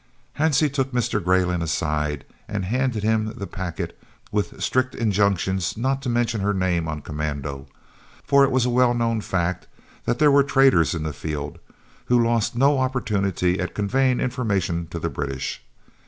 Hansie 0.39 0.73
took 0.73 0.91
Mr. 0.93 1.23
Greyling 1.23 1.61
aside 1.61 2.25
and 2.47 2.65
handed 2.65 3.03
him 3.03 3.33
the 3.37 3.45
packet 3.45 3.95
with 4.31 4.59
strict 4.59 4.95
injunctions 4.95 5.77
not 5.77 6.01
to 6.01 6.09
mention 6.09 6.41
her 6.41 6.55
name 6.55 6.87
on 6.87 7.03
commando, 7.03 7.67
for 8.23 8.43
it 8.43 8.49
was 8.49 8.65
a 8.65 8.71
well 8.71 8.95
known 8.95 9.21
fact 9.21 9.67
that 10.05 10.17
there 10.17 10.31
were 10.31 10.43
traitors 10.43 10.95
in 10.95 11.03
the 11.03 11.13
field, 11.13 11.59
who 12.05 12.17
lost 12.25 12.55
no 12.55 12.79
opportunity 12.79 13.59
of 13.59 13.75
conveying 13.75 14.19
information 14.19 14.87
to 14.87 14.97
the 14.97 15.07
British. 15.07 15.61